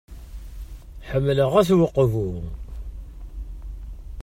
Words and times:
Ḥemmleɣ 1.09 1.51
At 1.59 1.69
Uqbu. 1.85 2.29